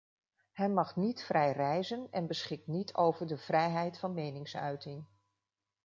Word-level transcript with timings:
Hij 0.51 0.69
mag 0.69 0.95
niet 0.95 1.23
vrij 1.23 1.51
reizen 1.51 2.07
en 2.11 2.27
beschikt 2.27 2.67
niet 2.67 2.93
over 2.95 3.27
de 3.27 3.37
vrijheid 3.37 3.97
van 3.99 4.13
meningsuiting. 4.13 5.05